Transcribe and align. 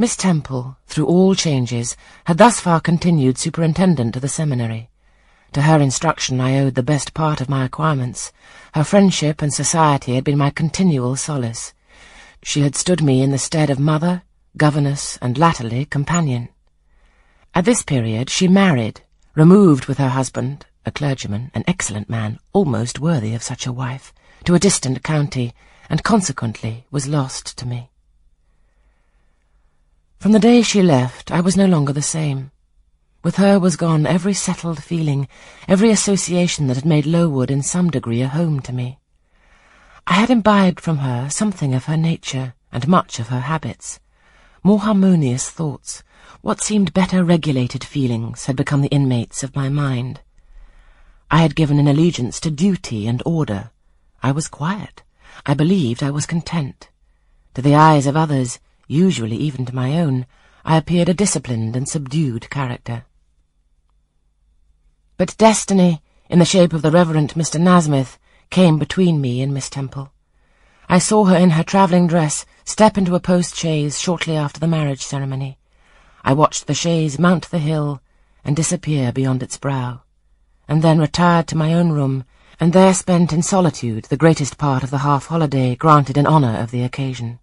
Miss 0.00 0.16
Temple, 0.16 0.78
through 0.86 1.04
all 1.04 1.34
changes, 1.34 1.94
had 2.24 2.38
thus 2.38 2.58
far 2.58 2.80
continued 2.80 3.36
superintendent 3.36 4.16
of 4.16 4.22
the 4.22 4.30
seminary. 4.30 4.88
To 5.52 5.60
her 5.60 5.78
instruction 5.78 6.40
I 6.40 6.58
owed 6.58 6.74
the 6.74 6.82
best 6.82 7.12
part 7.12 7.42
of 7.42 7.50
my 7.50 7.66
acquirements. 7.66 8.32
Her 8.72 8.82
friendship 8.82 9.42
and 9.42 9.52
society 9.52 10.14
had 10.14 10.24
been 10.24 10.38
my 10.38 10.48
continual 10.48 11.16
solace. 11.16 11.74
She 12.42 12.62
had 12.62 12.76
stood 12.76 13.02
me 13.02 13.20
in 13.20 13.30
the 13.30 13.36
stead 13.36 13.68
of 13.68 13.78
mother, 13.78 14.22
governess, 14.56 15.18
and 15.20 15.36
latterly 15.36 15.84
companion. 15.84 16.48
At 17.54 17.66
this 17.66 17.82
period 17.82 18.30
she 18.30 18.48
married, 18.48 19.02
removed 19.34 19.84
with 19.84 19.98
her 19.98 20.08
husband, 20.08 20.64
a 20.86 20.90
clergyman, 20.90 21.50
an 21.52 21.64
excellent 21.66 22.08
man, 22.08 22.38
almost 22.54 23.00
worthy 23.00 23.34
of 23.34 23.42
such 23.42 23.66
a 23.66 23.72
wife, 23.72 24.14
to 24.44 24.54
a 24.54 24.58
distant 24.58 25.04
county, 25.04 25.52
and 25.90 26.02
consequently 26.02 26.86
was 26.90 27.06
lost 27.06 27.58
to 27.58 27.66
me. 27.66 27.90
From 30.20 30.32
the 30.32 30.38
day 30.38 30.60
she 30.60 30.82
left, 30.82 31.32
I 31.32 31.40
was 31.40 31.56
no 31.56 31.64
longer 31.64 31.94
the 31.94 32.02
same. 32.02 32.50
With 33.24 33.36
her 33.36 33.58
was 33.58 33.76
gone 33.76 34.04
every 34.04 34.34
settled 34.34 34.84
feeling, 34.84 35.26
every 35.66 35.90
association 35.90 36.66
that 36.66 36.76
had 36.76 36.84
made 36.84 37.06
Lowood 37.06 37.50
in 37.50 37.62
some 37.62 37.88
degree 37.88 38.20
a 38.20 38.28
home 38.28 38.60
to 38.60 38.72
me. 38.74 38.98
I 40.06 40.12
had 40.12 40.28
imbibed 40.28 40.78
from 40.78 40.98
her 40.98 41.30
something 41.30 41.72
of 41.72 41.86
her 41.86 41.96
nature 41.96 42.52
and 42.70 42.86
much 42.86 43.18
of 43.18 43.28
her 43.28 43.40
habits. 43.40 43.98
More 44.62 44.80
harmonious 44.80 45.48
thoughts, 45.48 46.02
what 46.42 46.60
seemed 46.60 46.92
better 46.92 47.24
regulated 47.24 47.82
feelings 47.82 48.44
had 48.44 48.56
become 48.56 48.82
the 48.82 48.88
inmates 48.88 49.42
of 49.42 49.56
my 49.56 49.70
mind. 49.70 50.20
I 51.30 51.40
had 51.40 51.56
given 51.56 51.78
an 51.78 51.88
allegiance 51.88 52.40
to 52.40 52.50
duty 52.50 53.06
and 53.06 53.22
order. 53.24 53.70
I 54.22 54.32
was 54.32 54.48
quiet. 54.48 55.02
I 55.46 55.54
believed 55.54 56.02
I 56.02 56.10
was 56.10 56.26
content. 56.26 56.90
To 57.54 57.62
the 57.62 57.74
eyes 57.74 58.06
of 58.06 58.18
others, 58.18 58.58
usually 58.90 59.36
even 59.36 59.64
to 59.64 59.74
my 59.74 59.98
own, 60.00 60.26
I 60.64 60.76
appeared 60.76 61.08
a 61.08 61.14
disciplined 61.14 61.76
and 61.76 61.88
subdued 61.88 62.50
character. 62.50 63.04
But 65.16 65.36
destiny, 65.38 66.02
in 66.28 66.40
the 66.40 66.44
shape 66.44 66.72
of 66.72 66.82
the 66.82 66.90
Reverend 66.90 67.34
Mr. 67.34 67.60
Nasmyth, 67.60 68.18
came 68.50 68.78
between 68.78 69.20
me 69.20 69.42
and 69.42 69.54
Miss 69.54 69.70
Temple. 69.70 70.12
I 70.88 70.98
saw 70.98 71.26
her 71.26 71.36
in 71.36 71.50
her 71.50 71.62
travelling 71.62 72.08
dress 72.08 72.44
step 72.64 72.98
into 72.98 73.14
a 73.14 73.20
post-chaise 73.20 74.00
shortly 74.00 74.36
after 74.36 74.58
the 74.58 74.66
marriage 74.66 75.02
ceremony. 75.02 75.58
I 76.24 76.32
watched 76.32 76.66
the 76.66 76.74
chaise 76.74 77.18
mount 77.18 77.50
the 77.50 77.58
hill 77.58 78.02
and 78.44 78.56
disappear 78.56 79.12
beyond 79.12 79.42
its 79.42 79.56
brow, 79.56 80.02
and 80.66 80.82
then 80.82 80.98
retired 80.98 81.46
to 81.48 81.56
my 81.56 81.74
own 81.74 81.90
room, 81.90 82.24
and 82.58 82.72
there 82.72 82.94
spent 82.94 83.32
in 83.32 83.42
solitude 83.42 84.04
the 84.04 84.16
greatest 84.16 84.58
part 84.58 84.82
of 84.82 84.90
the 84.90 84.98
half-holiday 84.98 85.76
granted 85.76 86.16
in 86.18 86.26
honour 86.26 86.58
of 86.58 86.70
the 86.70 86.82
occasion. 86.82 87.39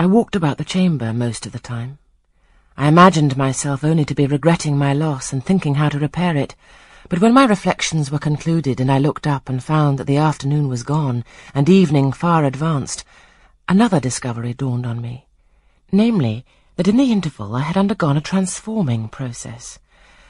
I 0.00 0.06
walked 0.06 0.36
about 0.36 0.58
the 0.58 0.64
chamber 0.64 1.12
most 1.12 1.44
of 1.44 1.50
the 1.50 1.58
time. 1.58 1.98
I 2.76 2.86
imagined 2.86 3.36
myself 3.36 3.82
only 3.82 4.04
to 4.04 4.14
be 4.14 4.28
regretting 4.28 4.78
my 4.78 4.92
loss 4.92 5.32
and 5.32 5.44
thinking 5.44 5.74
how 5.74 5.88
to 5.88 5.98
repair 5.98 6.36
it, 6.36 6.54
but 7.08 7.20
when 7.20 7.34
my 7.34 7.44
reflections 7.44 8.08
were 8.08 8.20
concluded 8.20 8.78
and 8.78 8.92
I 8.92 9.00
looked 9.00 9.26
up 9.26 9.48
and 9.48 9.60
found 9.60 9.98
that 9.98 10.06
the 10.06 10.16
afternoon 10.16 10.68
was 10.68 10.84
gone 10.84 11.24
and 11.52 11.68
evening 11.68 12.12
far 12.12 12.44
advanced, 12.44 13.04
another 13.68 13.98
discovery 13.98 14.54
dawned 14.54 14.86
on 14.86 15.00
me, 15.00 15.26
namely, 15.90 16.44
that 16.76 16.86
in 16.86 16.96
the 16.96 17.10
interval 17.10 17.56
I 17.56 17.62
had 17.62 17.76
undergone 17.76 18.16
a 18.16 18.20
transforming 18.20 19.08
process, 19.08 19.80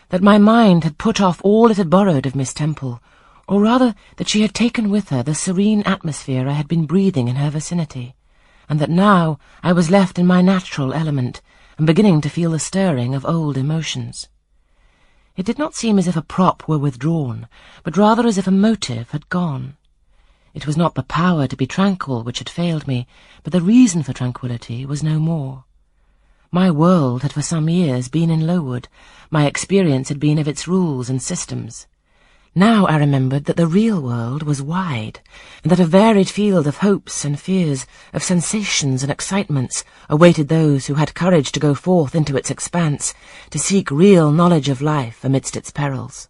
that 0.09 0.23
my 0.23 0.39
mind 0.39 0.85
had 0.85 0.97
put 0.97 1.21
off 1.21 1.43
all 1.45 1.71
it 1.71 1.77
had 1.77 1.91
borrowed 1.91 2.25
of 2.25 2.35
Miss 2.35 2.55
Temple, 2.55 3.03
or 3.47 3.61
rather 3.61 3.95
that 4.17 4.31
she 4.31 4.41
had 4.41 4.55
taken 4.55 4.89
with 4.89 5.11
her 5.11 5.23
the 5.23 5.35
serene 5.35 5.83
atmosphere 5.83 6.49
I 6.49 6.53
had 6.53 6.69
been 6.69 6.87
breathing 6.87 7.29
in 7.29 7.37
her 7.37 7.51
vicinity 7.51 8.15
and 8.69 8.79
that 8.81 8.91
now 8.91 9.39
I 9.63 9.73
was 9.73 9.91
left 9.91 10.19
in 10.19 10.27
my 10.27 10.43
natural 10.43 10.93
element, 10.93 11.41
and 11.77 11.87
beginning 11.87 12.21
to 12.23 12.29
feel 12.29 12.51
the 12.51 12.59
stirring 12.59 13.15
of 13.15 13.25
old 13.25 13.57
emotions. 13.57 14.29
It 15.37 15.47
did 15.47 15.59
not 15.59 15.75
seem 15.75 15.99
as 15.99 16.09
if 16.09 16.17
a 16.17 16.23
prop 16.23 16.67
were 16.67 16.79
withdrawn, 16.79 17.49
but 17.85 17.97
rather 17.97 18.27
as 18.27 18.39
if 18.39 18.47
a 18.47 18.51
motive 18.51 19.11
had 19.13 19.29
gone. 19.29 19.77
It 20.53 20.67
was 20.67 20.77
not 20.77 20.97
the 20.97 21.05
power 21.05 21.47
to 21.47 21.57
be 21.57 21.67
tranquil 21.67 22.25
which 22.25 22.39
had 22.41 22.49
failed 22.49 22.89
me, 22.89 23.07
but 23.45 23.53
the 23.53 23.61
reason 23.61 24.03
for 24.03 24.13
tranquillity 24.13 24.85
was 24.85 25.03
no 25.03 25.21
more. 25.21 25.65
My 26.51 26.71
world 26.71 27.23
had 27.23 27.33
for 27.33 27.43
some 27.43 27.69
years 27.69 28.09
been 28.09 28.31
in 28.31 28.47
Lowood, 28.47 28.89
my 29.31 29.47
experience 29.47 30.09
had 30.09 30.19
been 30.19 30.39
of 30.39 30.49
its 30.49 30.67
rules 30.67 31.09
and 31.09 31.23
systems. 31.23 31.87
Now 32.59 32.87
I 32.87 32.97
remembered 32.97 33.45
that 33.45 33.57
the 33.57 33.69
real 33.69 34.03
world 34.03 34.43
was 34.43 34.61
wide, 34.61 35.21
and 35.63 35.71
that 35.71 35.79
a 35.79 35.85
varied 35.85 36.29
field 36.29 36.67
of 36.67 36.79
hopes 36.79 37.25
and 37.25 37.39
fears, 37.39 37.87
of 38.13 38.25
sensations 38.25 39.05
and 39.05 39.13
excitements, 39.13 39.85
awaited 40.09 40.49
those 40.49 40.89
who 40.89 40.95
had 40.95 41.15
courage 41.15 41.53
to 41.53 41.61
go 41.61 41.73
forth 41.73 42.17
into 42.17 42.37
its 42.37 42.51
expanse, 42.51 43.15
to 43.51 43.61
seek 43.61 43.93
real 43.93 44.33
knowledge 44.33 44.69
of 44.69 44.83
life 44.83 45.23
amidst 45.23 45.57
its 45.57 45.71
perils. 45.71 46.29